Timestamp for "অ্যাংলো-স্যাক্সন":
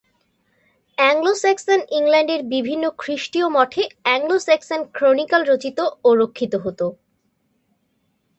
0.97-1.79, 4.03-4.79